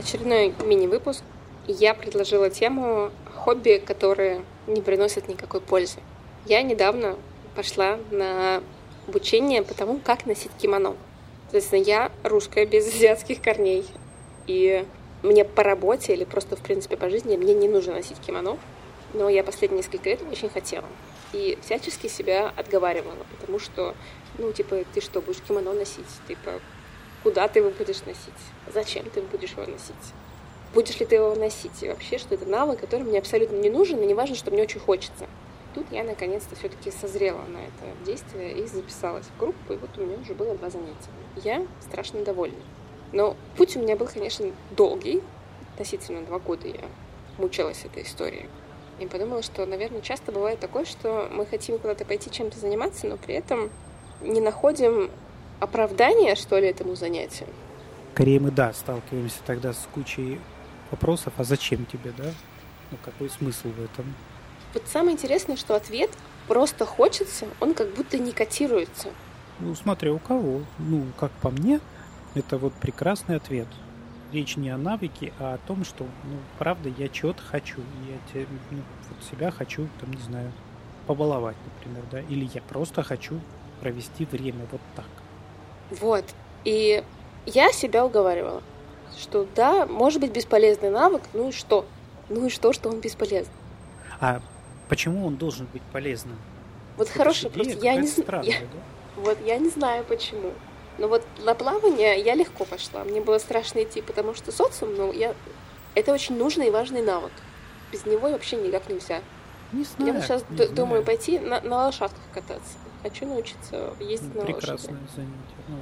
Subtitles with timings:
[0.00, 1.22] очередной мини-выпуск.
[1.66, 5.98] Я предложила тему хобби, которые не приносят никакой пользы.
[6.46, 7.16] Я недавно
[7.54, 8.62] пошла на
[9.06, 10.96] обучение по тому, как носить кимоно.
[11.44, 13.86] Соответственно, я русская без азиатских корней.
[14.46, 14.84] И
[15.22, 18.58] мне по работе или просто, в принципе, по жизни мне не нужно носить кимоно.
[19.12, 20.86] Но я последние несколько лет очень хотела.
[21.32, 23.94] И всячески себя отговаривала, потому что,
[24.38, 26.06] ну, типа, ты что, будешь кимоно носить?
[26.26, 26.60] Типа,
[27.22, 28.40] куда ты его будешь носить?
[28.72, 30.14] Зачем ты будешь его носить?
[30.72, 31.82] Будешь ли ты его носить?
[31.82, 34.62] И вообще, что это навык, который мне абсолютно не нужен, и не важно, что мне
[34.62, 35.26] очень хочется.
[35.74, 40.00] Тут я наконец-то все-таки созрела на это действие и записалась в группу, и вот у
[40.00, 41.10] меня уже было два занятия.
[41.36, 42.58] Я страшно довольна.
[43.12, 45.22] Но путь у меня был, конечно, долгий.
[45.72, 46.84] Относительно два года я
[47.38, 48.48] мучилась этой историей.
[48.98, 53.16] И подумала, что, наверное, часто бывает такое, что мы хотим куда-то пойти чем-то заниматься, но
[53.16, 53.70] при этом
[54.20, 55.10] не находим
[55.60, 57.48] оправдания, что ли, этому занятию.
[58.14, 60.40] Скорее мы, да, сталкиваемся тогда с кучей
[60.90, 62.32] вопросов, а зачем тебе, да?
[62.90, 64.14] Ну, какой смысл в этом?
[64.74, 66.10] Вот самое интересное, что ответ
[66.48, 69.08] «просто хочется», он как будто не котируется.
[69.60, 70.62] Ну, смотря у кого.
[70.78, 71.80] Ну, как по мне,
[72.34, 73.68] это вот прекрасный ответ.
[74.32, 77.78] Речь не о навыке, а о том, что, ну, правда, я чего-то хочу.
[78.34, 80.52] Я ну, вот себя хочу, там, не знаю,
[81.06, 83.40] побаловать, например, да, или я просто хочу
[83.80, 85.06] провести время вот так.
[85.90, 86.24] Вот.
[86.64, 87.02] И
[87.46, 88.62] я себя уговаривала,
[89.18, 91.86] что да, может быть бесполезный навык, ну и что?
[92.28, 93.52] Ну и что, что он бесполезный?
[94.20, 94.40] А
[94.88, 96.38] почему он должен быть полезным?
[96.96, 97.66] Вот это хороший вопрос.
[97.82, 98.44] Я не знаю.
[98.44, 98.52] Да?
[99.16, 100.52] Вот я не знаю почему.
[100.98, 103.04] Но вот на плавание я легко пошла.
[103.04, 105.34] Мне было страшно идти, потому что социум, ну, я...
[105.94, 107.32] это очень нужный и важный навык.
[107.90, 109.20] Без него вообще никак нельзя.
[109.72, 111.04] Не знаю, я вот сейчас не думаю знаю.
[111.04, 112.74] пойти на, на лошадках кататься.
[113.02, 115.16] Хочу научиться ездить ну, на прекрасное лошади.
[115.16, 115.64] занятие.
[115.68, 115.76] Ну,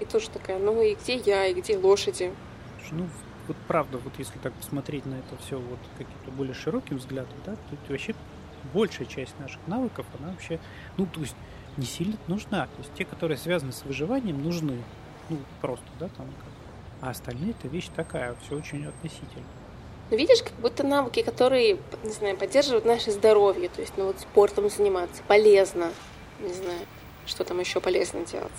[0.00, 2.32] И тоже такая, ну и где я, и где лошади?
[2.92, 3.06] ну,
[3.46, 7.54] вот правда, вот если так посмотреть на это все вот каким-то более широким взглядом, да,
[7.54, 8.14] то вообще
[8.72, 10.60] большая часть наших навыков, она вообще,
[10.96, 11.34] ну, то есть
[11.76, 12.66] не сильно нужна.
[12.66, 14.82] То есть те, которые связаны с выживанием, нужны.
[15.28, 16.48] Ну, просто, да, там как.
[17.00, 19.44] А остальные это вещь такая, все очень относительно.
[20.10, 24.18] Ну, видишь, как будто навыки, которые, не знаю, поддерживают наше здоровье, то есть, ну, вот
[24.18, 25.90] спортом заниматься полезно,
[26.40, 26.80] не знаю,
[27.26, 28.50] что там еще полезно делать.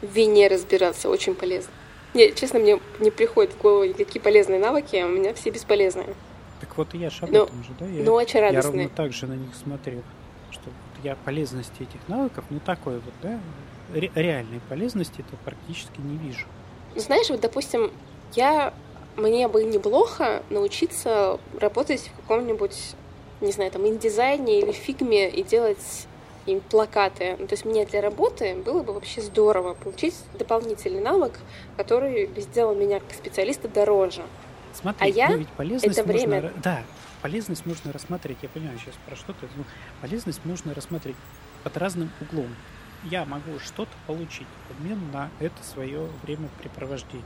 [0.00, 1.72] В вине разбираться очень полезно.
[2.14, 6.14] Не, честно, мне не приходит в голову никакие полезные навыки, а у меня все бесполезные.
[6.60, 7.86] Так вот и я же об Ну, этом же, да?
[7.86, 10.02] Я, Но очень я ровно так же на них смотрел,
[10.50, 13.40] что вот я полезности этих навыков, ну такой вот, да,
[13.94, 16.46] ре- реальной полезности это практически не вижу.
[16.94, 17.90] Ну, Знаешь, вот, допустим,
[18.34, 18.74] я
[19.16, 22.94] мне бы неплохо научиться работать в каком-нибудь,
[23.40, 26.06] не знаю, там, индизайне или фигме и делать
[26.46, 27.36] им плакаты.
[27.38, 31.38] Ну, то есть мне для работы было бы вообще здорово получить дополнительный навык,
[31.76, 34.22] который сделал меня как специалиста дороже.
[34.74, 36.82] Смотри, А я ну ведь полезность это время- ра- Да,
[37.20, 39.64] полезность можно рассмотреть, я понимаю сейчас про что ты, ну,
[40.00, 41.16] полезность можно рассмотреть
[41.62, 42.48] под разным углом.
[43.04, 47.24] Я могу что-то получить в обмен на это свое времяпрепровождение.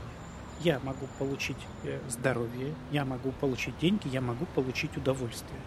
[0.59, 5.59] Я могу получить э, здоровье, я могу получить деньги, я могу получить удовольствие,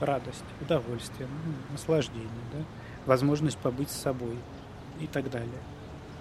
[0.00, 2.58] радость, удовольствие, ну, наслаждение, да?
[3.06, 4.36] Возможность побыть с собой
[5.00, 5.48] и так далее.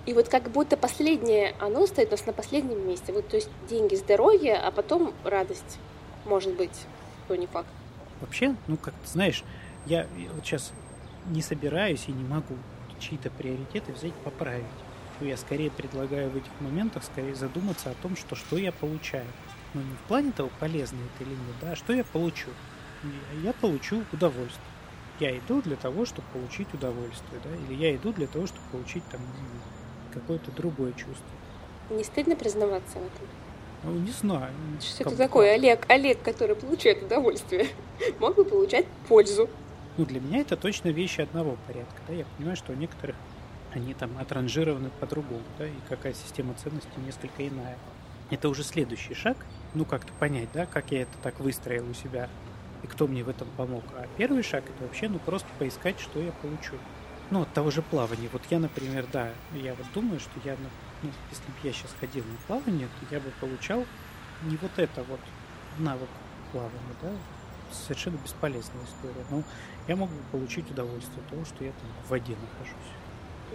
[0.05, 3.11] И вот как будто последнее, оно стоит у нас на последнем месте.
[3.13, 5.77] Вот, то есть деньги, здоровье, а потом радость.
[6.25, 6.85] Может быть,
[7.27, 7.67] то не факт.
[8.21, 9.43] Вообще, ну как ты знаешь,
[9.85, 10.71] я вот сейчас
[11.27, 12.55] не собираюсь и не могу
[12.99, 14.65] чьи-то приоритеты взять поправить.
[15.19, 19.25] Ну, Я скорее предлагаю в этих моментах скорее задуматься о том, что что я получаю.
[19.73, 22.49] Ну не в плане того, полезно это или нет, да, а что я получу.
[23.03, 24.65] Я- Я получу удовольствие.
[25.19, 29.03] Я иду для того, чтобы получить удовольствие, да, или я иду для того, чтобы получить
[29.11, 29.19] там
[30.13, 31.27] какое-то другое чувство.
[31.89, 33.27] Не стыдно признаваться в этом?
[33.83, 34.51] Ну, не знаю.
[34.81, 35.53] Что это такое?
[35.53, 37.67] Олег, Олег, который получает удовольствие,
[38.19, 39.49] мог бы получать пользу.
[39.97, 42.01] Ну, для меня это точно вещи одного порядка.
[42.07, 42.13] Да?
[42.13, 43.15] Я понимаю, что у некоторых
[43.73, 47.77] они там отранжированы по-другому, да, и какая система ценностей несколько иная.
[48.31, 49.37] Это уже следующий шаг,
[49.73, 52.29] ну, как-то понять, да, как я это так выстроил у себя,
[52.83, 53.83] и кто мне в этом помог.
[53.95, 56.75] А первый шаг это вообще, ну, просто поискать, что я получу.
[57.31, 58.29] Ну, от того же плавания.
[58.31, 60.55] Вот я, например, да, я вот думаю, что я,
[61.03, 63.85] ну, если бы я сейчас ходил на плавание, то я бы получал
[64.43, 65.19] не вот это вот
[65.77, 66.09] навык
[66.51, 67.11] плавания, да,
[67.71, 69.25] совершенно бесполезная история.
[69.29, 69.43] Но
[69.87, 72.89] я могу получить удовольствие от того, что я там в воде нахожусь.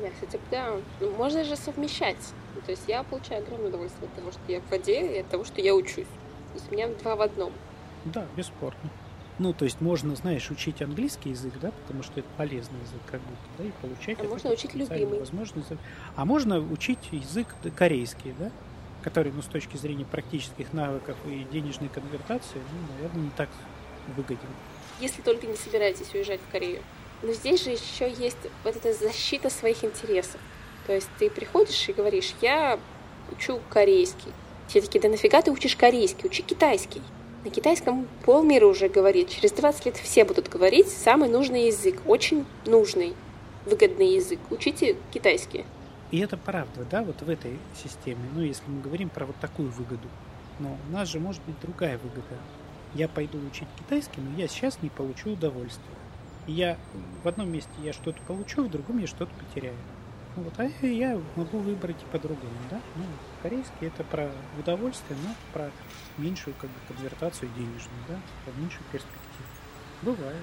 [0.00, 2.32] Да, кстати, да, ну, можно же совмещать.
[2.54, 5.28] Ну, то есть я получаю огромное удовольствие от того, что я в воде, и от
[5.28, 6.06] того, что я учусь.
[6.52, 7.52] То есть у меня два в одном.
[8.04, 8.90] Да, бесспорно.
[9.38, 13.20] Ну, то есть можно, знаешь, учить английский язык, да, потому что это полезный язык, как
[13.20, 15.18] будто, да, и получать А можно учить любимый.
[15.18, 15.68] возможность.
[16.14, 18.52] А можно учить язык корейский, да,
[19.02, 23.48] который, ну, с точки зрения практических навыков и денежной конвертации, ну, наверное, не так
[24.16, 24.38] выгоден.
[25.00, 26.80] Если только не собираетесь уезжать в Корею.
[27.22, 30.40] Но здесь же еще есть вот эта защита своих интересов.
[30.86, 32.78] То есть ты приходишь и говоришь, я
[33.32, 34.32] учу корейский.
[34.68, 36.26] Все такие, да нафига ты учишь корейский?
[36.26, 37.02] Учи китайский.
[37.44, 39.28] На китайском полмира уже говорит.
[39.28, 40.88] Через 20 лет все будут говорить.
[40.88, 42.00] Самый нужный язык.
[42.06, 43.12] Очень нужный,
[43.66, 44.38] выгодный язык.
[44.48, 45.66] Учите китайский.
[46.10, 48.22] И это правда, да, вот в этой системе.
[48.34, 50.08] Ну, если мы говорим про вот такую выгоду.
[50.58, 52.38] Но у нас же может быть другая выгода.
[52.94, 55.84] Я пойду учить китайский, но я сейчас не получу удовольствия.
[56.46, 56.78] И я
[57.22, 59.76] в одном месте я что-то получу, в другом я что-то потеряю.
[60.36, 62.80] Вот, а я могу выбрать и по-другому, да?
[62.96, 63.04] Ну,
[63.42, 65.70] корейский это про удовольствие, но про
[66.18, 69.48] меньшую как бы конвертацию денежную, да, про меньшую перспективу.
[70.02, 70.42] Бывает.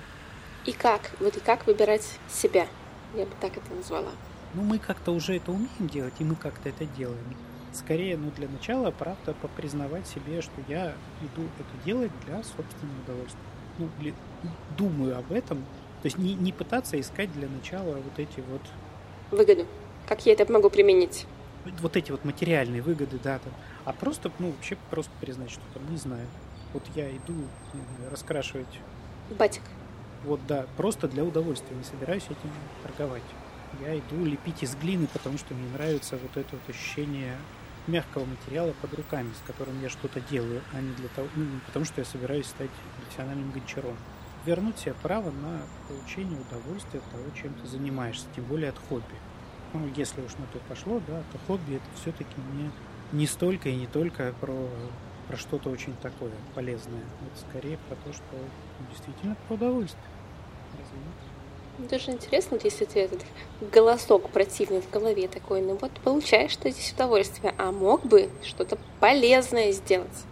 [0.66, 1.12] И как?
[1.20, 2.68] Вот и как выбирать себя?
[3.16, 4.12] Я бы так это назвала.
[4.54, 7.36] Ну, мы как-то уже это умеем делать, и мы как-то это делаем.
[7.74, 13.42] Скорее, ну, для начала, правда, попризнавать себе, что я иду это делать для собственного удовольствия.
[13.78, 14.14] Ну, или
[14.78, 15.60] думаю об этом.
[16.02, 18.62] То есть не, не пытаться искать для начала вот эти вот...
[19.32, 19.66] Выгоды.
[20.12, 21.26] Как я это могу применить?
[21.80, 23.54] Вот эти вот материальные выгоды, да, там.
[23.86, 26.28] А просто, ну, вообще просто признать, что там, не знаю.
[26.74, 27.34] Вот я иду
[27.72, 28.68] знаю, раскрашивать...
[29.40, 29.62] Батик.
[30.26, 31.78] Вот, да, просто для удовольствия.
[31.78, 32.52] Не собираюсь этим
[32.84, 33.24] торговать
[33.80, 37.38] я иду лепить из глины, потому что мне нравится вот это вот ощущение
[37.88, 41.86] мягкого материала под руками, с которым я что-то делаю, а не для того, ну, потому
[41.86, 43.96] что я собираюсь стать профессиональным гончаром.
[44.46, 49.16] Вернуть себе право на получение удовольствия от того, чем ты занимаешься, тем более от хобби.
[49.74, 52.72] Ну, если уж на то пошло, да, то хобби это все-таки не,
[53.18, 54.68] не столько и не только про,
[55.28, 57.00] про что-то очень такое полезное.
[57.00, 58.24] Это скорее про то, что
[58.90, 60.04] действительно про удовольствие.
[60.78, 61.90] Разве нет?
[61.90, 63.22] Даже интересно, если ты этот
[63.72, 68.78] голосок противный в голове такой, ну вот получаешь что здесь удовольствие, а мог бы что-то
[69.00, 70.26] полезное сделать.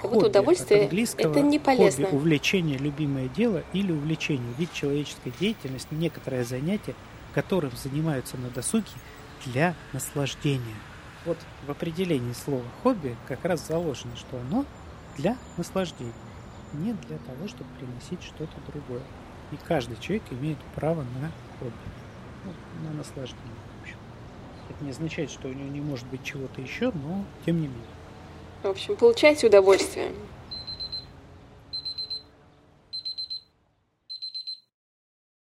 [0.00, 0.88] Как будто удовольствие
[1.18, 2.06] это не полезно.
[2.06, 6.94] Хобби, увлечение, любимое дело или увлечение, вид человеческой деятельности, некоторое занятие,
[7.34, 8.90] которым занимаются на досуге
[9.44, 10.76] для наслаждения.
[11.24, 14.64] Вот в определении слова хобби как раз заложено, что оно
[15.16, 16.12] для наслаждения,
[16.72, 19.02] не для того, чтобы приносить что-то другое.
[19.52, 21.72] И каждый человек имеет право на хобби,
[22.44, 22.52] ну,
[22.88, 23.42] на наслаждение.
[23.78, 23.96] В общем.
[24.70, 27.84] Это не означает, что у него не может быть чего-то еще, но тем не менее.
[28.62, 30.12] В общем, получайте удовольствие.